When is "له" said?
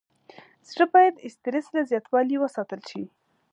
1.75-1.81